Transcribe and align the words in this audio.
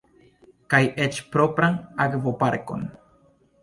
Kaj 0.75 0.79
eĉ 1.05 1.21
propran 1.37 1.79
akvoparkon! 2.09 2.93